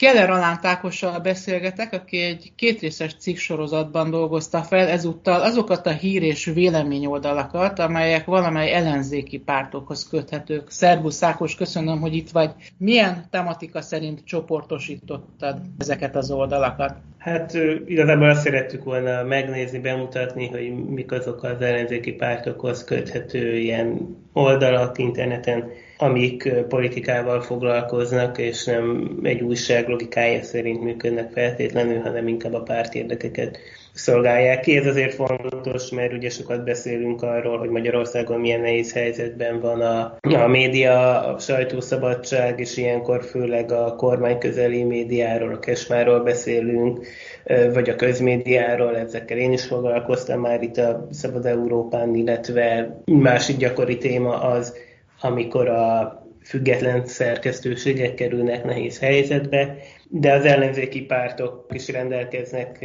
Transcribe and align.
Keller 0.00 0.30
Alán 0.30 0.60
Tákossal 0.60 1.18
beszélgetek, 1.18 1.92
aki 1.92 2.20
egy 2.20 2.52
kétrészes 2.56 3.14
cikk 3.14 3.36
sorozatban 3.36 4.10
dolgozta 4.10 4.62
fel 4.62 4.88
ezúttal 4.88 5.40
azokat 5.40 5.86
a 5.86 5.90
hír 5.90 6.22
és 6.22 6.44
véleményoldalakat, 6.44 7.78
amelyek 7.78 8.24
valamely 8.24 8.72
ellenzéki 8.72 9.38
pártokhoz 9.38 10.08
köthetők. 10.08 10.70
Szerbusz 10.70 11.22
Ákos, 11.22 11.54
köszönöm, 11.54 12.00
hogy 12.00 12.14
itt 12.14 12.30
vagy. 12.30 12.50
Milyen 12.78 13.24
tematika 13.30 13.80
szerint 13.80 14.24
csoportosítottad 14.24 15.60
ezeket 15.78 16.16
az 16.16 16.30
oldalakat? 16.30 16.94
Hát 17.18 17.54
igazából 17.86 18.28
azt 18.28 18.42
szerettük 18.42 18.84
volna 18.84 19.22
megnézni, 19.22 19.78
bemutatni, 19.78 20.48
hogy 20.48 20.84
mik 20.88 21.12
azok 21.12 21.42
az 21.42 21.60
ellenzéki 21.60 22.12
pártokhoz 22.12 22.84
köthető 22.84 23.56
ilyen 23.56 24.16
oldalak 24.32 24.98
interneten, 24.98 25.70
amik 25.98 26.52
politikával 26.68 27.40
foglalkoznak, 27.40 28.38
és 28.38 28.64
nem 28.64 29.18
egy 29.22 29.40
újság 29.40 29.88
logikája 29.88 30.42
szerint 30.42 30.82
működnek 30.82 31.32
feltétlenül, 31.32 32.00
hanem 32.00 32.28
inkább 32.28 32.54
a 32.54 32.62
párt 32.62 32.94
érdekeket 32.94 33.58
szolgálják 33.92 34.60
ki. 34.60 34.76
Ez 34.76 34.86
azért 34.86 35.14
fontos, 35.14 35.90
mert 35.90 36.12
ugye 36.12 36.28
sokat 36.28 36.64
beszélünk 36.64 37.22
arról, 37.22 37.58
hogy 37.58 37.68
Magyarországon 37.68 38.40
milyen 38.40 38.60
nehéz 38.60 38.92
helyzetben 38.92 39.60
van 39.60 39.80
a, 39.80 40.18
a 40.20 40.46
média, 40.46 41.20
a 41.26 41.38
sajtószabadság, 41.38 42.60
és 42.60 42.76
ilyenkor 42.76 43.24
főleg 43.24 43.72
a 43.72 43.94
kormány 43.96 44.38
közeli 44.38 44.82
médiáról, 44.82 45.54
a 45.54 45.58
kesmáról 45.58 46.20
beszélünk, 46.20 47.06
vagy 47.72 47.88
a 47.88 47.96
közmédiáról, 47.96 48.96
ezekkel 48.96 49.38
én 49.38 49.52
is 49.52 49.66
foglalkoztam 49.66 50.40
már 50.40 50.62
itt 50.62 50.76
a 50.76 51.06
Szabad 51.10 51.46
Európán, 51.46 52.14
illetve 52.14 52.96
másik 53.04 53.56
gyakori 53.56 53.98
téma 53.98 54.40
az, 54.40 54.74
amikor 55.20 55.68
a 55.68 56.18
független 56.44 57.06
szerkesztőségek 57.06 58.14
kerülnek 58.14 58.64
nehéz 58.64 58.98
helyzetbe, 58.98 59.76
de 60.08 60.32
az 60.32 60.44
ellenzéki 60.44 61.00
pártok 61.00 61.66
is 61.72 61.88
rendelkeznek 61.88 62.84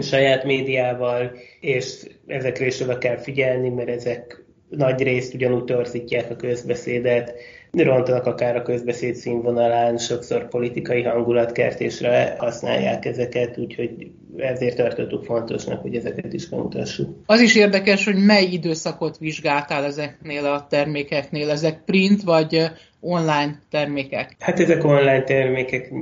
saját 0.00 0.44
médiával, 0.44 1.32
és 1.60 2.06
ezekre 2.26 2.66
is 2.66 2.80
oda 2.80 2.98
kell 2.98 3.16
figyelni, 3.16 3.68
mert 3.68 3.88
ezek 3.88 4.44
nagy 4.76 5.02
részt 5.02 5.34
ugyanúgy 5.34 5.64
torzítják 5.64 6.30
a 6.30 6.36
közbeszédet, 6.36 7.34
rontanak 7.72 8.26
akár 8.26 8.56
a 8.56 8.62
közbeszéd 8.62 9.14
színvonalán, 9.14 9.98
sokszor 9.98 10.48
politikai 10.48 11.02
hangulatkertésre 11.02 12.34
használják 12.38 13.04
ezeket, 13.04 13.58
úgyhogy 13.58 14.10
ezért 14.36 14.76
tartottuk 14.76 15.24
fontosnak, 15.24 15.80
hogy 15.80 15.96
ezeket 15.96 16.32
is 16.32 16.48
bemutassuk. 16.48 17.08
Az 17.26 17.40
is 17.40 17.56
érdekes, 17.56 18.04
hogy 18.04 18.16
mely 18.16 18.44
időszakot 18.44 19.18
vizsgáltál 19.18 19.84
ezeknél 19.84 20.44
a 20.44 20.66
termékeknél, 20.70 21.50
ezek 21.50 21.84
print 21.84 22.22
vagy 22.22 22.70
online 23.00 23.58
termékek? 23.70 24.36
Hát 24.38 24.60
ezek 24.60 24.84
online 24.84 25.22
termékek 25.22 25.92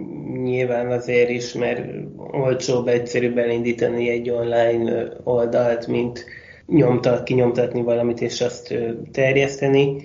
nyilván 0.43 0.91
azért 0.91 1.31
is, 1.31 1.53
mert 1.53 1.81
olcsóbb, 2.17 2.89
egyszerűbb 2.89 3.39
elindítani 3.39 4.09
egy 4.09 4.31
online 4.31 5.09
oldalt, 5.25 5.87
mint 5.87 6.25
nyomtat, 6.71 7.23
kinyomtatni 7.23 7.83
valamit 7.83 8.21
és 8.21 8.41
azt 8.41 8.75
terjeszteni 9.13 9.97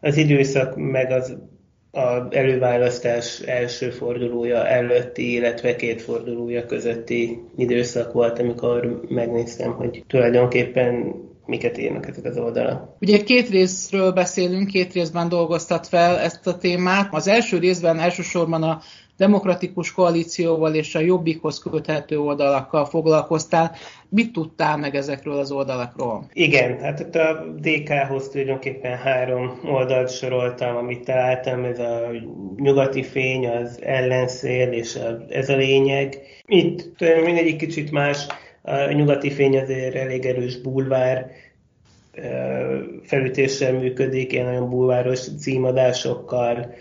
az 0.00 0.16
időszak 0.16 0.76
meg 0.76 1.10
az 1.10 1.36
a 1.94 2.26
előválasztás 2.30 3.40
első 3.40 3.90
fordulója 3.90 4.66
előtti, 4.66 5.32
illetve 5.32 5.76
két 5.76 6.02
fordulója 6.02 6.66
közötti 6.66 7.38
időszak 7.56 8.12
volt, 8.12 8.38
amikor 8.38 9.00
megnéztem, 9.08 9.72
hogy 9.72 10.04
tulajdonképpen 10.06 11.14
miket 11.46 11.78
írnak 11.78 12.08
ezek 12.08 12.24
az 12.24 12.36
oldalak. 12.38 12.96
Ugye 13.00 13.22
két 13.22 13.48
részről 13.48 14.12
beszélünk, 14.12 14.66
két 14.66 14.92
részben 14.92 15.28
dolgoztat 15.28 15.86
fel 15.86 16.18
ezt 16.18 16.46
a 16.46 16.56
témát. 16.56 17.08
Az 17.10 17.28
első 17.28 17.58
részben 17.58 17.98
elsősorban 17.98 18.62
a 18.62 18.80
demokratikus 19.16 19.92
koalícióval 19.92 20.74
és 20.74 20.94
a 20.94 21.00
jobbikhoz 21.00 21.58
köthető 21.58 22.18
oldalakkal 22.20 22.84
foglalkoztál. 22.84 23.72
Mit 24.08 24.32
tudtál 24.32 24.76
meg 24.76 24.94
ezekről 24.94 25.38
az 25.38 25.50
oldalakról? 25.50 26.26
Igen, 26.32 26.78
hát 26.80 27.00
itt 27.00 27.14
a 27.14 27.44
DK-hoz 27.60 28.28
tulajdonképpen 28.28 28.96
három 28.96 29.60
oldalt 29.64 30.10
soroltam, 30.10 30.76
amit 30.76 31.04
találtam, 31.04 31.64
ez 31.64 31.78
a 31.78 32.10
nyugati 32.56 33.02
fény, 33.02 33.46
az 33.46 33.82
ellenszél, 33.82 34.72
és 34.72 34.96
a, 34.96 35.24
ez 35.28 35.48
a 35.48 35.56
lényeg. 35.56 36.18
Itt 36.46 37.00
mindegyik 37.24 37.56
kicsit 37.56 37.90
más, 37.90 38.26
a 38.62 38.92
nyugati 38.92 39.30
fény 39.30 39.58
azért 39.58 39.94
elég 39.94 40.24
erős 40.24 40.60
bulvár, 40.60 41.30
felütéssel 43.02 43.72
működik, 43.72 44.32
ilyen 44.32 44.44
nagyon 44.46 44.70
bulváros 44.70 45.36
címadásokkal, 45.38 46.74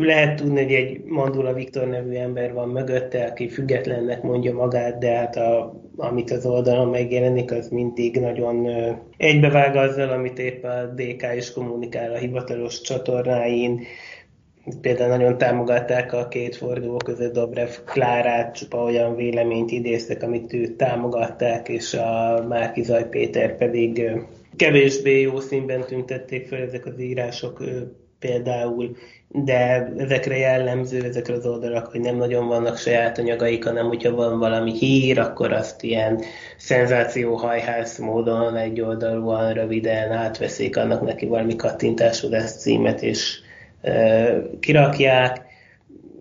lehet 0.00 0.36
tudni, 0.36 0.62
hogy 0.62 0.72
egy 0.72 1.02
Mandula 1.04 1.52
Viktor 1.52 1.88
nevű 1.88 2.14
ember 2.14 2.52
van 2.52 2.68
mögötte, 2.68 3.24
aki 3.24 3.48
függetlennek 3.48 4.22
mondja 4.22 4.54
magát, 4.54 4.98
de 4.98 5.16
hát 5.16 5.36
a, 5.36 5.80
amit 5.96 6.30
az 6.30 6.46
oldalon 6.46 6.88
megjelenik, 6.88 7.52
az 7.52 7.68
mindig 7.68 8.20
nagyon 8.20 8.68
egybevág 9.16 9.76
azzal, 9.76 10.08
amit 10.08 10.38
épp 10.38 10.64
a 10.64 10.92
DK 10.94 11.26
is 11.36 11.52
kommunikál 11.52 12.12
a 12.12 12.16
hivatalos 12.16 12.80
csatornáin. 12.80 13.80
Például 14.80 15.08
nagyon 15.08 15.38
támogatták 15.38 16.12
a 16.12 16.28
két 16.28 16.56
forduló 16.56 16.96
között 16.96 17.32
Dobrev 17.32 17.70
Klárát, 17.84 18.54
csupa 18.54 18.82
olyan 18.82 19.16
véleményt 19.16 19.70
idéztek, 19.70 20.22
amit 20.22 20.52
őt 20.52 20.76
támogatták, 20.76 21.68
és 21.68 21.94
a 21.94 22.44
Márkizaj 22.48 23.08
Péter 23.08 23.56
pedig 23.56 24.10
kevésbé 24.56 25.20
jó 25.20 25.40
színben 25.40 25.80
tüntették 25.80 26.46
fel 26.46 26.60
ezek 26.60 26.86
az 26.86 27.00
írások 27.00 27.62
például, 28.20 28.96
de 29.28 29.92
ezekre 29.96 30.36
jellemző, 30.36 31.04
ezekre 31.04 31.34
az 31.34 31.46
oldalak, 31.46 31.86
hogy 31.86 32.00
nem 32.00 32.16
nagyon 32.16 32.46
vannak 32.46 32.76
saját 32.76 33.18
anyagaik, 33.18 33.64
hanem 33.64 33.86
hogyha 33.86 34.14
van 34.14 34.38
valami 34.38 34.72
hír, 34.72 35.18
akkor 35.18 35.52
azt 35.52 35.82
ilyen 35.82 36.22
szenzációhajház 36.56 37.98
módon 37.98 38.56
egy 38.56 38.80
oldalúan 38.80 39.52
röviden 39.52 40.12
átveszik, 40.12 40.76
annak 40.76 41.02
neki 41.02 41.26
valami 41.26 41.56
kattintásodás 41.56 42.50
címet, 42.50 43.02
és 43.02 43.38
e, 43.80 44.32
kirakják. 44.60 45.48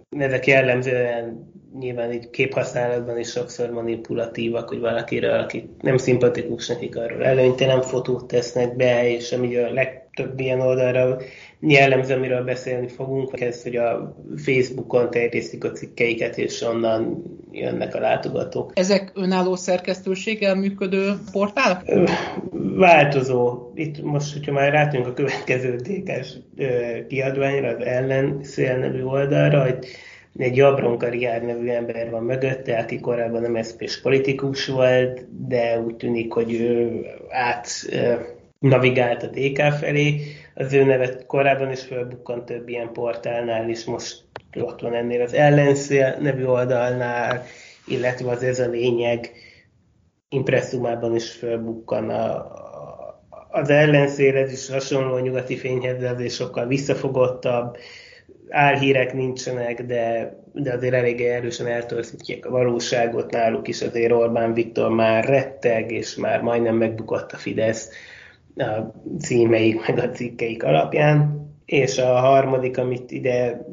Ezek 0.09 0.47
jellemzően 0.47 1.49
nyilván 1.79 2.11
így 2.11 2.29
képhasználatban 2.29 3.19
is 3.19 3.29
sokszor 3.29 3.69
manipulatívak, 3.69 4.69
hogy 4.69 4.79
valakiről, 4.79 5.39
aki 5.39 5.69
nem 5.81 5.97
szimpatikus 5.97 6.67
nekik, 6.67 6.97
arról 6.97 7.25
előnytelen 7.25 7.81
fotót 7.81 8.27
tesznek 8.27 8.75
be, 8.75 9.09
és 9.09 9.31
ami 9.31 9.55
a 9.55 9.73
legtöbb 9.73 10.39
ilyen 10.39 10.61
oldalra 10.61 11.17
jellemző, 11.61 12.13
amiről 12.13 12.43
beszélni 12.43 12.87
fogunk, 12.87 13.41
ez, 13.41 13.63
hogy 13.63 13.75
a 13.75 14.15
Facebookon 14.37 15.09
terjesztik 15.09 15.63
a 15.63 15.71
cikkeiket, 15.71 16.37
és 16.37 16.61
onnan 16.61 17.23
jönnek 17.51 17.95
a 17.95 17.99
látogatók. 17.99 18.71
Ezek 18.75 19.11
önálló 19.15 19.55
szerkesztőséggel 19.55 20.55
működő 20.55 21.13
portálok? 21.31 21.81
Változó. 22.75 23.71
Itt 23.75 24.01
most, 24.03 24.33
hogyha 24.33 24.51
már 24.51 24.71
rátünk 24.71 25.07
a 25.07 25.13
következő 25.13 25.75
DK-s 25.75 26.33
kiadványra, 27.07 27.67
az 27.67 27.85
ellenszél 27.85 28.77
nevű 28.77 29.03
oldalra, 29.03 29.61
hogy 29.61 29.87
egy 30.37 30.55
Jabron 30.55 30.97
Karriár 30.97 31.43
nevű 31.43 31.67
ember 31.67 32.09
van 32.09 32.23
mögötte, 32.23 32.77
aki 32.77 32.99
korábban 32.99 33.41
nem 33.41 33.61
szp 33.61 34.01
politikus 34.01 34.67
volt, 34.67 35.25
de 35.47 35.79
úgy 35.79 35.95
tűnik, 35.95 36.33
hogy 36.33 36.53
ő 36.53 37.05
át 37.29 37.67
navigált 38.59 39.23
a 39.23 39.27
DK 39.27 39.61
felé. 39.79 40.21
Az 40.59 40.73
ő 40.73 40.83
nevet 40.83 41.25
korábban 41.25 41.71
is 41.71 41.83
felbukkant 41.83 42.45
több 42.45 42.69
ilyen 42.69 42.91
portálnál 42.91 43.69
is, 43.69 43.85
most 43.85 44.23
ott 44.59 44.81
van 44.81 44.93
ennél 44.93 45.21
az 45.21 45.33
ellenszél 45.33 46.17
nevű 46.21 46.45
oldalnál, 46.45 47.43
illetve 47.87 48.31
az 48.31 48.43
ez 48.43 48.59
a 48.59 48.67
lényeg 48.67 49.31
impresszumában 50.29 51.15
is 51.15 51.31
felbukkan 51.31 52.09
a, 52.09 52.51
az 53.49 53.69
ellenszél, 53.69 54.37
ez 54.37 54.51
is 54.51 54.69
hasonló 54.69 55.13
a 55.13 55.19
nyugati 55.19 55.57
fényhez, 55.57 55.99
de 55.99 56.09
azért 56.09 56.33
sokkal 56.33 56.67
visszafogottabb, 56.67 57.77
álhírek 58.49 59.13
nincsenek, 59.13 59.83
de, 59.85 60.33
de 60.53 60.73
azért 60.73 60.93
elég 60.93 61.21
erősen 61.21 61.67
eltorzítják 61.67 62.45
a 62.45 62.49
valóságot. 62.49 63.31
Náluk 63.31 63.67
is, 63.67 63.81
azért 63.81 64.11
Orbán 64.11 64.53
Viktor 64.53 64.89
már 64.89 65.25
retteg, 65.25 65.91
és 65.91 66.15
már 66.15 66.41
majdnem 66.41 66.75
megbukott 66.75 67.31
a 67.31 67.37
Fidesz 67.37 67.89
a 68.61 68.93
címeik, 69.19 69.87
meg 69.87 69.99
a 69.99 70.09
cikkeik 70.09 70.63
alapján. 70.63 71.37
és 71.65 71.97
a 71.97 72.19
harmadik, 72.19 72.77
amit 72.77 73.11
ide 73.11 73.65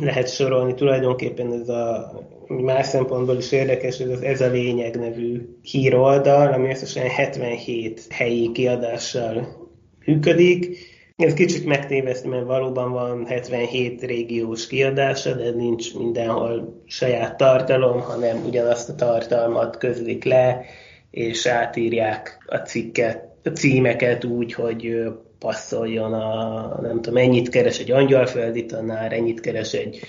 lehet 0.00 0.28
sorolni, 0.28 0.74
tulajdonképpen 0.74 1.52
ez 1.52 1.68
a 1.68 2.12
más 2.48 2.86
szempontból 2.86 3.36
is 3.36 3.52
érdekes, 3.52 3.98
ez 3.98 4.08
az 4.08 4.22
Ez 4.22 4.40
a 4.40 4.50
Lényeg 4.50 4.96
nevű 4.96 5.40
híroldal, 5.62 6.52
ami 6.52 6.68
összesen 6.68 7.08
77 7.08 8.06
helyi 8.10 8.52
kiadással 8.52 9.46
működik. 10.04 10.76
Ez 11.16 11.34
kicsit 11.34 11.66
megtévesztő, 11.66 12.28
mert 12.28 12.46
valóban 12.46 12.92
van 12.92 13.26
77 13.26 14.02
régiós 14.02 14.66
kiadása, 14.66 15.34
de 15.34 15.50
nincs 15.50 15.94
mindenhol 15.94 16.82
saját 16.86 17.36
tartalom, 17.36 18.00
hanem 18.00 18.44
ugyanazt 18.46 18.88
a 18.88 18.94
tartalmat 18.94 19.76
közlik 19.76 20.24
le, 20.24 20.64
és 21.10 21.46
átírják 21.46 22.44
a 22.46 22.56
cikket, 22.56 23.27
címeket 23.54 24.24
úgy, 24.24 24.52
hogy 24.52 25.02
passzoljon 25.38 26.12
a, 26.12 26.80
nem 26.80 27.00
tudom, 27.00 27.22
ennyit 27.22 27.48
keres 27.48 27.78
egy 27.78 27.90
angyalföldi 27.90 28.66
tanár, 28.66 29.12
ennyit 29.12 29.40
keres 29.40 29.72
egy 29.72 30.00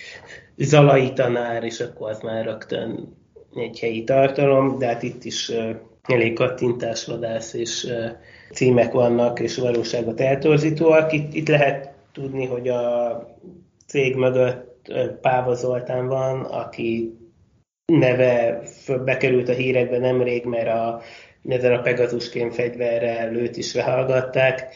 zalai 0.57 1.13
tanár, 1.13 1.63
és 1.63 1.80
akkor 1.80 2.09
az 2.09 2.19
már 2.19 2.45
rögtön 2.45 3.18
egy 3.56 3.80
helyi 3.80 4.03
tartalom, 4.03 4.77
de 4.77 4.86
hát 4.86 5.03
itt 5.03 5.24
is 5.24 5.51
elég 6.01 6.33
kattintásvadász 6.33 7.53
és 7.53 7.94
címek 8.53 8.91
vannak, 8.91 9.39
és 9.39 9.57
valóságot 9.57 10.21
eltorzítóak. 10.21 11.13
Itt, 11.13 11.33
itt 11.33 11.47
lehet 11.47 11.94
tudni, 12.13 12.45
hogy 12.45 12.68
a 12.68 13.38
cég 13.88 14.15
mögött 14.15 14.94
Páva 15.21 15.53
Zoltán 15.53 16.07
van, 16.07 16.41
aki 16.41 17.18
neve 17.86 18.62
bekerült 19.06 19.50
a 19.50 19.53
hírekbe 19.53 19.97
nemrég, 19.97 20.45
mert 20.45 20.68
a 20.68 21.01
ezzel 21.47 21.74
a 21.74 21.81
Pegasusként 21.81 22.53
fegyverrel 22.53 23.31
lőtt 23.31 23.56
is 23.56 23.74
lehallgatták, 23.74 24.75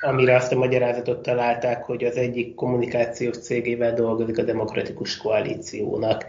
amire 0.00 0.36
azt 0.36 0.52
a 0.52 0.58
magyarázatot 0.58 1.22
találták, 1.22 1.84
hogy 1.84 2.04
az 2.04 2.16
egyik 2.16 2.54
kommunikációs 2.54 3.38
cégével 3.38 3.94
dolgozik 3.94 4.38
a 4.38 4.42
Demokratikus 4.42 5.16
Koalíciónak. 5.16 6.26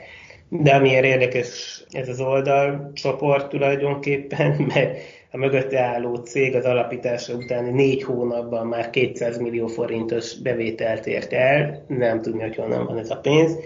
De 0.50 0.76
amilyen 0.76 1.04
érdekes 1.04 1.84
ez 1.92 2.10
az 2.10 2.20
oldal 2.22 2.92
csoport 2.94 3.50
tulajdonképpen, 3.50 4.62
mert 4.74 4.98
a 5.32 5.38
mögötte 5.38 5.80
álló 5.80 6.16
cég 6.16 6.56
az 6.56 6.66
alapítása 6.66 7.34
után 7.34 7.64
négy 7.64 8.04
hónapban 8.04 8.68
már 8.68 8.90
200 8.90 9.38
millió 9.38 9.68
forintos 9.68 10.42
bevételt 10.42 11.06
ért 11.06 11.34
el, 11.34 11.86
nem 11.88 12.22
tudni, 12.22 12.42
hogy 12.42 12.56
honnan 12.56 12.86
van 12.86 12.98
ez 12.98 13.10
a 13.10 13.18
pénz, 13.18 13.58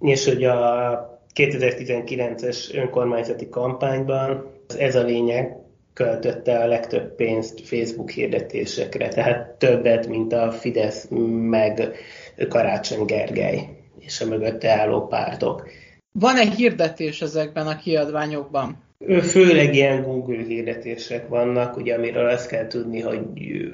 és 0.00 0.24
hogy 0.24 0.44
a 0.44 1.20
2019-es 1.34 2.74
önkormányzati 2.74 3.48
kampányban 3.48 4.59
ez 4.74 4.94
a 4.94 5.02
lényeg 5.02 5.56
költötte 5.92 6.58
a 6.58 6.66
legtöbb 6.66 7.14
pénzt 7.14 7.66
Facebook 7.66 8.10
hirdetésekre, 8.10 9.08
tehát 9.08 9.48
többet, 9.58 10.08
mint 10.08 10.32
a 10.32 10.52
Fidesz 10.52 11.06
meg 11.50 11.92
Karácsony 12.48 13.04
Gergely 13.04 13.68
és 13.98 14.20
a 14.20 14.26
mögötte 14.26 14.70
álló 14.70 15.06
pártok. 15.06 15.68
Van-e 16.12 16.44
hirdetés 16.56 17.22
ezekben 17.22 17.66
a 17.66 17.76
kiadványokban? 17.76 18.76
Főleg 19.22 19.74
ilyen 19.74 20.02
Google 20.02 20.42
hirdetések 20.42 21.28
vannak, 21.28 21.76
ugye, 21.76 21.94
amiről 21.94 22.28
azt 22.28 22.48
kell 22.48 22.66
tudni, 22.66 23.00
hogy 23.00 23.20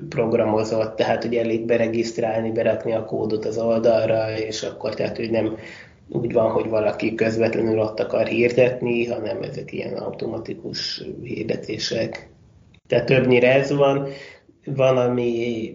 programozott, 0.08 0.96
tehát 0.96 1.22
hogy 1.22 1.34
elég 1.34 1.64
beregisztrálni, 1.64 2.50
berakni 2.50 2.92
a 2.92 3.04
kódot 3.04 3.44
az 3.44 3.58
oldalra, 3.58 4.38
és 4.38 4.62
akkor 4.62 4.94
tehát, 4.94 5.16
hogy 5.16 5.30
nem 5.30 5.56
úgy 6.08 6.32
van, 6.32 6.50
hogy 6.50 6.68
valaki 6.68 7.14
közvetlenül 7.14 7.78
ott 7.78 8.00
akar 8.00 8.26
hirdetni, 8.26 9.06
hanem 9.06 9.42
ezek 9.42 9.72
ilyen 9.72 9.94
automatikus 9.96 11.02
hirdetések. 11.22 12.30
Tehát 12.86 13.06
többnyire 13.06 13.52
ez 13.54 13.72
van. 13.72 14.08
Van, 14.64 14.96
ami 14.96 15.28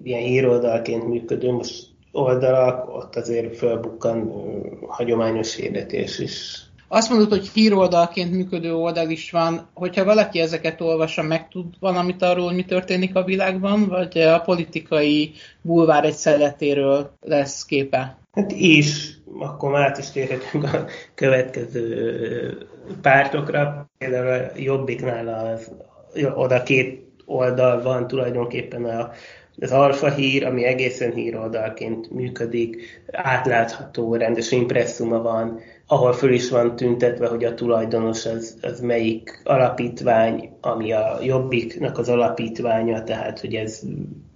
ilyen 0.03 0.21
híroldalként 0.21 1.07
működő, 1.07 1.51
most 1.51 1.85
oldalak, 2.11 2.95
ott 2.95 3.15
azért 3.15 3.57
fölbukkan 3.57 4.31
hagyományos 4.87 5.55
hirdetés 5.55 6.19
is. 6.19 6.65
Azt 6.87 7.09
mondod, 7.09 7.29
hogy 7.29 7.49
híroldalként 7.49 8.31
működő 8.31 8.73
oldal 8.73 9.09
is 9.09 9.31
van. 9.31 9.69
Hogyha 9.73 10.03
valaki 10.03 10.39
ezeket 10.39 10.81
olvassa, 10.81 11.21
meg 11.21 11.47
tud 11.47 11.65
valamit 11.79 12.21
arról, 12.21 12.51
mi 12.51 12.65
történik 12.65 13.15
a 13.15 13.23
világban, 13.23 13.87
vagy 13.87 14.17
a 14.17 14.39
politikai 14.39 15.31
bulvár 15.61 16.05
egy 16.05 16.13
szeletéről 16.13 17.11
lesz 17.21 17.65
képe? 17.65 18.17
Hát 18.31 18.51
is, 18.51 19.19
akkor 19.41 19.71
már 19.71 19.87
át 19.87 19.97
is 19.97 20.11
térhetünk 20.11 20.63
a 20.63 20.85
következő 21.15 22.67
pártokra. 23.01 23.89
Például 23.97 24.27
a 24.27 24.51
Jobbiknál 24.55 25.27
az, 25.27 25.71
oda 26.35 26.63
két 26.63 27.09
oldal 27.25 27.81
van 27.81 28.07
tulajdonképpen 28.07 28.85
a, 28.85 29.11
az 29.59 29.71
alfa 29.71 30.09
hír, 30.09 30.45
ami 30.45 30.63
egészen 30.63 31.13
híroldalként 31.13 32.11
működik, 32.11 33.01
átlátható, 33.11 34.15
rendes 34.15 34.51
impresszuma 34.51 35.21
van, 35.21 35.59
ahol 35.87 36.13
föl 36.13 36.33
is 36.33 36.49
van 36.49 36.75
tüntetve, 36.75 37.27
hogy 37.27 37.43
a 37.43 37.53
tulajdonos 37.53 38.25
az, 38.25 38.57
az 38.61 38.79
melyik 38.79 39.41
alapítvány, 39.43 40.49
ami 40.61 40.91
a 40.91 41.19
Jobbiknak 41.23 41.97
az 41.97 42.09
alapítványa, 42.09 43.03
tehát 43.03 43.39
hogy 43.39 43.55
ez 43.55 43.81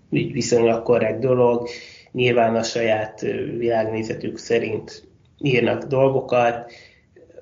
viszonylag 0.09 0.83
korrekt 0.83 1.19
dolog, 1.19 1.67
nyilván 2.15 2.55
a 2.55 2.63
saját 2.63 3.21
világnézetük 3.57 4.37
szerint 4.37 5.03
írnak 5.37 5.83
dolgokat, 5.83 6.71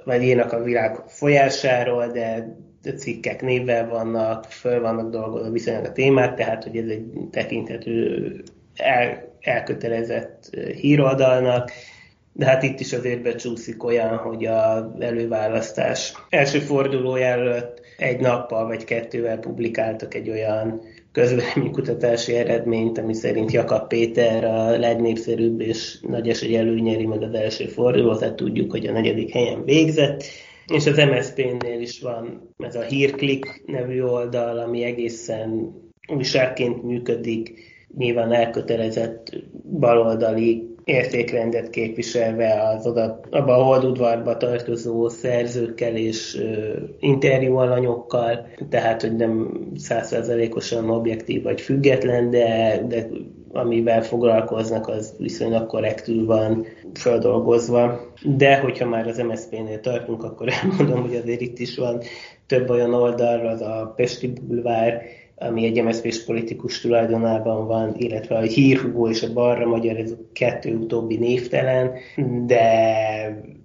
vagy 0.06 0.24
írnak 0.24 0.52
a 0.52 0.64
világ 0.64 0.96
folyásáról, 1.08 2.08
de 2.08 2.56
cikkek 2.98 3.42
névvel 3.42 3.88
vannak, 3.88 4.46
föl 4.46 4.81
vannak 4.81 5.10
dolgozva 5.12 5.52
viszonylag 5.52 5.86
a 5.86 5.92
témát, 5.92 6.36
tehát 6.36 6.64
hogy 6.64 6.78
ez 6.78 6.88
egy 6.88 7.06
tekinthető 7.31 8.44
el, 8.75 9.31
elkötelezett 9.40 10.50
híroldalnak, 10.76 11.72
de 12.34 12.46
hát 12.46 12.64
itt 12.64 12.80
is 12.80 12.94
azért 12.94 13.22
becsúszik 13.22 13.84
olyan, 13.84 14.18
hogy 14.18 14.46
a 14.46 14.94
előválasztás 15.00 16.14
első 16.30 16.60
fordulója 16.60 17.26
előtt 17.26 17.81
egy 17.98 18.19
nappal 18.19 18.68
vagy 18.68 18.84
kettővel 18.84 19.38
publikáltak 19.40 20.14
egy 20.14 20.30
olyan 20.30 20.81
közvéleménykutatási 21.13 22.36
eredményt, 22.36 22.98
ami 22.98 23.13
szerint 23.13 23.51
Jakab 23.51 23.88
Péter 23.88 24.44
a 24.44 24.77
legnépszerűbb 24.77 25.60
és 25.62 26.00
nagy 26.01 26.30
esély 26.30 26.56
előnyeri 26.56 27.06
meg 27.06 27.21
az 27.21 27.33
első 27.33 27.65
fordulót, 27.65 28.19
tehát 28.19 28.36
tudjuk, 28.36 28.71
hogy 28.71 28.88
a 28.88 28.92
negyedik 28.92 29.31
helyen 29.31 29.63
végzett. 29.63 30.24
És 30.68 30.86
az 30.86 30.98
MSZP-nél 30.98 31.81
is 31.81 32.01
van 32.01 32.54
ez 32.57 32.75
a 32.75 32.81
Hírklik 32.81 33.63
nevű 33.65 34.01
oldal, 34.01 34.57
ami 34.57 34.83
egészen 34.83 35.74
újságként 36.07 36.83
működik, 36.83 37.54
nyilván 37.98 38.31
elkötelezett 38.31 39.30
baloldali 39.80 40.73
értékrendet 40.83 41.69
képviselve 41.69 42.69
az 42.75 42.88
oda, 42.88 43.19
abba 43.30 43.57
a 43.57 43.63
holdudvarba 43.63 44.38
tartozó 44.38 45.09
szerzőkkel 45.09 45.95
és 45.95 46.35
uh, 46.35 46.73
interjú 46.99 47.56
alanyokkal, 47.56 48.47
tehát 48.69 49.02
hogy 49.02 49.16
nem 49.16 49.52
százszerzelékosan 49.75 50.90
objektív 50.90 51.44
vagy 51.44 51.61
független, 51.61 52.30
de, 52.30 52.81
de 52.87 53.07
amivel 53.52 54.02
foglalkoznak, 54.02 54.87
az 54.87 55.16
viszonylag 55.18 55.66
korrektül 55.66 56.25
van 56.25 56.66
feldolgozva. 56.94 58.13
De 58.23 58.59
hogyha 58.59 58.87
már 58.87 59.07
az 59.07 59.18
MSZP-nél 59.18 59.80
tartunk, 59.80 60.23
akkor 60.23 60.47
elmondom, 60.61 61.02
hogy 61.02 61.16
azért 61.16 61.42
itt 61.42 61.59
is 61.59 61.78
van 61.78 62.02
több 62.47 62.69
olyan 62.69 62.94
oldal, 62.94 63.47
az 63.47 63.61
a 63.61 63.94
Pesti 63.95 64.33
Bulvár, 64.47 65.02
ami 65.47 65.66
egy 65.66 65.83
mszp 65.83 66.26
politikus 66.26 66.81
tulajdonában 66.81 67.68
van, 67.68 67.94
illetve 67.97 68.38
a 68.38 68.42
hírhugó 68.42 69.09
és 69.09 69.23
a 69.23 69.33
balra 69.33 69.66
magyar, 69.66 69.97
ez 69.97 70.12
a 70.12 70.30
kettő 70.33 70.76
utóbbi 70.76 71.18
névtelen, 71.18 71.92
de 72.45 72.66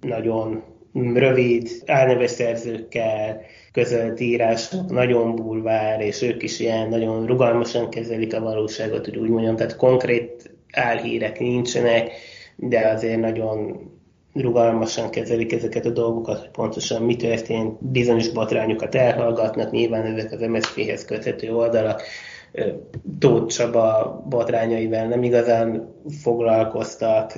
nagyon 0.01 0.63
rövid 0.93 1.69
álneves 1.85 2.31
szerzőkkel, 2.31 3.41
közölt 3.71 4.19
írások, 4.19 4.91
nagyon 4.91 5.35
bulvár, 5.35 6.01
és 6.01 6.21
ők 6.21 6.43
is 6.43 6.59
ilyen 6.59 6.89
nagyon 6.89 7.25
rugalmasan 7.25 7.89
kezelik 7.89 8.35
a 8.35 8.39
valóságot, 8.39 9.05
hogy 9.05 9.17
úgy 9.17 9.29
mondjam, 9.29 9.55
tehát 9.55 9.75
konkrét 9.75 10.55
álhírek 10.71 11.39
nincsenek, 11.39 12.11
de 12.55 12.87
azért 12.87 13.19
nagyon 13.19 13.79
rugalmasan 14.33 15.09
kezelik 15.09 15.53
ezeket 15.53 15.85
a 15.85 15.89
dolgokat, 15.89 16.39
hogy 16.39 16.49
pontosan 16.49 17.01
mi 17.01 17.15
történt, 17.15 17.83
bizonyos 17.83 18.29
botrányokat 18.29 18.95
elhallgatnak, 18.95 19.71
nyilván 19.71 20.05
ezek 20.05 20.31
az 20.31 20.39
MSZP-hez 20.39 21.05
köthető 21.05 21.55
oldalak, 21.55 22.01
Tóth 23.19 23.55
Csaba 23.55 24.23
botrányaival 24.29 25.05
nem 25.05 25.23
igazán 25.23 25.93
foglalkoztak, 26.21 27.33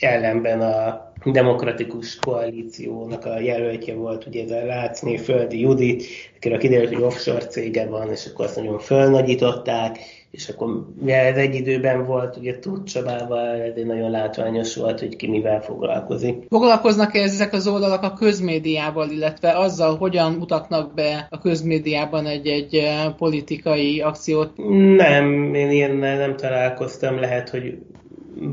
ellenben 0.00 0.60
a 0.60 1.12
demokratikus 1.24 2.18
koalíciónak 2.18 3.24
a 3.24 3.40
jelöltje 3.40 3.94
volt, 3.94 4.26
ugye 4.26 4.42
ez 4.42 4.50
a 4.50 4.66
Lácné 4.66 5.16
Földi 5.16 5.60
Judit, 5.60 6.04
akire 6.36 6.56
kiderült, 6.56 6.94
hogy 6.94 7.02
offshore 7.02 7.46
cége 7.46 7.86
van, 7.86 8.10
és 8.10 8.26
akkor 8.26 8.44
azt 8.44 8.56
nagyon 8.56 8.78
fölnagyították, 8.78 9.98
és 10.36 10.48
akkor 10.48 10.86
mivel 11.00 11.24
ez 11.24 11.36
egy 11.36 11.54
időben 11.54 12.06
volt, 12.06 12.36
ugye 12.36 12.58
Tóth 12.58 12.84
Csabával, 12.84 13.48
ez 13.48 13.72
egy 13.76 13.86
nagyon 13.86 14.10
látványos 14.10 14.76
volt, 14.76 15.00
hogy 15.00 15.16
ki 15.16 15.28
mivel 15.28 15.60
foglalkozik. 15.60 16.46
Foglalkoznak-e 16.48 17.22
ezek 17.22 17.52
az 17.52 17.66
oldalak 17.66 18.02
a 18.02 18.12
közmédiával, 18.12 19.10
illetve 19.10 19.58
azzal, 19.58 19.96
hogyan 19.96 20.32
mutatnak 20.32 20.94
be 20.94 21.26
a 21.30 21.38
közmédiában 21.38 22.26
egy-egy 22.26 22.74
eh, 22.74 23.14
politikai 23.16 24.00
akciót? 24.00 24.56
Nem, 24.96 25.54
én 25.54 25.70
ilyen 25.70 25.96
nem 25.96 26.36
találkoztam, 26.36 27.20
lehet, 27.20 27.48
hogy 27.48 27.78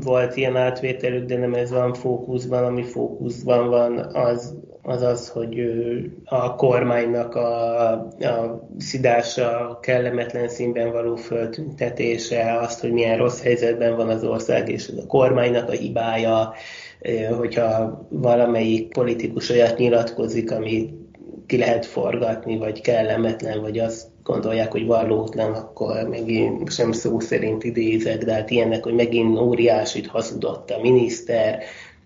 volt 0.04 0.36
ilyen 0.36 0.56
átvételük, 0.56 1.24
de 1.24 1.38
nem 1.38 1.54
ez 1.54 1.70
van 1.70 1.94
fókuszban, 1.94 2.64
ami 2.64 2.82
fókuszban 2.82 3.68
van, 3.68 3.98
az 3.98 4.54
az, 4.86 5.02
az 5.02 5.28
hogy 5.28 5.60
a 6.24 6.54
kormánynak 6.54 7.34
a, 7.34 7.90
a 8.20 8.68
szidása, 8.78 9.78
kellemetlen 9.82 10.48
színben 10.48 10.92
való 10.92 11.16
föltüntetése, 11.16 12.58
azt, 12.60 12.80
hogy 12.80 12.92
milyen 12.92 13.16
rossz 13.16 13.42
helyzetben 13.42 13.96
van 13.96 14.08
az 14.08 14.24
ország, 14.24 14.68
és 14.68 14.90
a 15.02 15.06
kormánynak 15.06 15.68
a 15.68 15.72
hibája, 15.72 16.52
hogyha 17.36 18.06
valamelyik 18.10 18.88
politikus 18.88 19.50
olyat 19.50 19.78
nyilatkozik, 19.78 20.50
ami 20.52 20.90
ki 21.46 21.58
lehet 21.58 21.86
forgatni, 21.86 22.58
vagy 22.58 22.80
kellemetlen, 22.80 23.60
vagy 23.60 23.78
azt 23.78 24.06
gondolják, 24.22 24.72
hogy 24.72 24.86
valótlan, 24.86 25.52
akkor 25.52 26.08
megint 26.08 26.72
sem 26.72 26.92
szó 26.92 27.20
szerint 27.20 27.64
idézek, 27.64 28.24
de 28.24 28.32
hát 28.32 28.50
ilyenek, 28.50 28.82
hogy 28.82 28.94
megint 28.94 29.38
óriásit 29.38 30.06
hazudott 30.06 30.70
a 30.70 30.80
miniszter, 30.80 31.62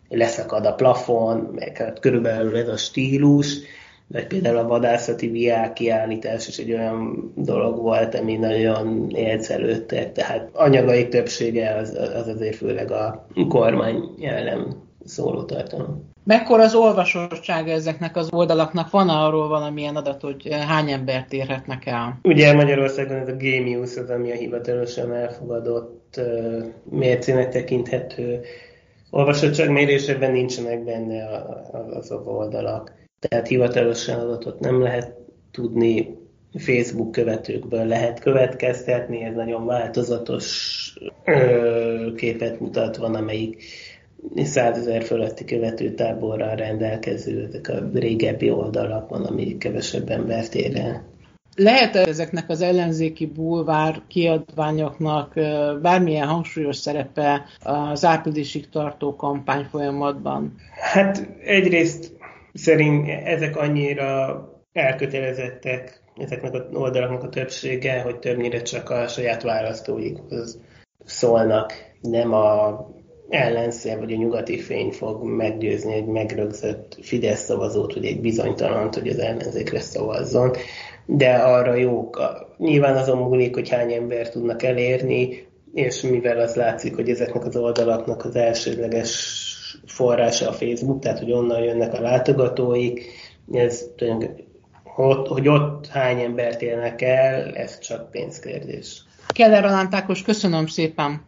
leszakad 0.08 0.66
a 0.66 0.74
plafon, 0.74 1.50
meg 1.54 1.76
hát 1.76 2.00
körülbelül 2.00 2.56
ez 2.56 2.68
a 2.68 2.76
stílus, 2.76 3.58
vagy 4.06 4.26
például 4.26 4.56
a 4.56 4.66
vadászati 4.66 5.28
viák 5.28 5.72
kiállítás 5.72 6.48
is 6.48 6.58
egy 6.58 6.72
olyan 6.72 7.32
dolog 7.36 7.80
volt, 7.80 8.14
ami 8.14 8.36
nagyon 8.36 9.10
élcelődtek, 9.10 10.12
tehát 10.12 10.48
anyagai 10.52 11.08
többsége 11.08 11.74
az, 11.74 11.98
az 12.14 12.28
azért 12.28 12.56
főleg 12.56 12.90
a 12.90 13.26
kormány 13.48 14.14
ellen 14.20 14.86
szóló 15.04 15.42
tartalom. 15.42 16.06
Mekkora 16.24 16.62
az 16.62 16.74
olvasottsága 16.74 17.70
ezeknek 17.70 18.16
az 18.16 18.28
oldalaknak? 18.32 18.90
Van 18.90 19.08
arról 19.08 19.48
valamilyen 19.48 19.96
adat, 19.96 20.20
hogy 20.20 20.48
hány 20.66 20.90
embert 20.90 21.32
érhetnek 21.32 21.86
el? 21.86 22.18
Ugye 22.22 22.54
Magyarországon 22.54 23.16
ez 23.16 23.28
a 23.28 23.36
Gamius 23.36 23.96
az, 23.96 24.10
ami 24.10 24.30
a 24.30 24.34
hivatalosan 24.34 25.12
elfogadott 25.12 26.20
mércének 26.90 27.48
tekinthető 27.48 28.40
olvasottság 29.10 29.70
mérésében 29.70 30.32
nincsenek 30.32 30.84
benne 30.84 31.44
azok 31.90 32.26
oldalak. 32.28 32.92
Tehát 33.18 33.46
hivatalosan 33.48 34.20
adatot 34.20 34.60
nem 34.60 34.82
lehet 34.82 35.14
tudni, 35.50 36.16
Facebook 36.54 37.12
követőkből 37.12 37.86
lehet 37.86 38.20
következtetni, 38.20 39.22
ez 39.22 39.34
nagyon 39.34 39.66
változatos 39.66 40.98
ö, 41.24 42.14
képet 42.16 42.60
mutat, 42.60 42.96
van 42.96 43.14
amelyik 43.14 43.62
százezer 44.36 45.02
fölötti 45.02 45.44
követőtáborral 45.44 46.54
rendelkező, 46.54 47.44
ezek 47.44 47.68
a 47.68 47.90
régebbi 47.94 48.50
oldalak 48.50 49.08
van, 49.08 49.24
amelyik 49.24 49.58
kevesebb 49.58 50.10
embert 50.10 50.54
ér 50.54 50.76
el. 50.76 51.02
Lehet 51.60 51.96
ezeknek 51.96 52.48
az 52.48 52.60
ellenzéki 52.60 53.26
bulvár 53.26 54.02
kiadványoknak 54.08 55.34
bármilyen 55.82 56.26
hangsúlyos 56.26 56.76
szerepe 56.76 57.44
az 57.62 58.04
áprilisig 58.04 58.68
tartó 58.68 59.16
kampány 59.16 59.64
folyamatban? 59.64 60.54
Hát 60.92 61.28
egyrészt 61.44 62.12
szerint 62.52 63.08
ezek 63.24 63.56
annyira 63.56 64.42
elkötelezettek, 64.72 66.02
ezeknek 66.16 66.54
az 66.54 66.62
oldalaknak 66.72 67.22
a 67.22 67.28
többsége, 67.28 68.00
hogy 68.00 68.18
többnyire 68.18 68.62
csak 68.62 68.90
a 68.90 69.08
saját 69.08 69.42
választóikhoz 69.42 70.60
szólnak, 71.04 71.72
nem 72.00 72.32
a 72.32 72.78
ellenszél 73.28 73.98
vagy 73.98 74.12
a 74.12 74.16
nyugati 74.16 74.58
fény 74.58 74.90
fog 74.90 75.22
meggyőzni 75.24 75.94
egy 75.94 76.06
megrögzött 76.06 76.98
Fidesz 77.00 77.44
szavazót, 77.44 77.94
vagy 77.94 78.04
egy 78.04 78.20
bizonytalant, 78.20 78.94
hogy 78.94 79.08
az 79.08 79.18
ellenzékre 79.18 79.80
szavazzon, 79.80 80.50
de 81.10 81.34
arra 81.34 81.74
jók. 81.74 82.22
Nyilván 82.58 82.96
azon 82.96 83.18
múlik, 83.18 83.54
hogy 83.54 83.68
hány 83.68 83.92
ember 83.92 84.30
tudnak 84.30 84.62
elérni, 84.62 85.46
és 85.74 86.00
mivel 86.00 86.38
az 86.38 86.54
látszik, 86.54 86.94
hogy 86.94 87.08
ezeknek 87.08 87.44
az 87.44 87.56
oldalaknak 87.56 88.24
az 88.24 88.36
elsődleges 88.36 89.46
forrása 89.86 90.48
a 90.48 90.52
Facebook, 90.52 90.98
tehát 91.00 91.18
hogy 91.18 91.32
onnan 91.32 91.62
jönnek 91.62 91.94
a 91.94 92.00
látogatóik, 92.00 93.04
ez 93.52 93.84
hogy 95.28 95.48
ott 95.48 95.86
hány 95.86 96.20
embert 96.20 96.62
élnek 96.62 97.02
el, 97.02 97.54
ez 97.54 97.78
csak 97.78 98.10
pénzkérdés. 98.10 99.04
Keller 99.28 99.64
Alántákos, 99.64 100.22
köszönöm 100.22 100.66
szépen! 100.66 101.27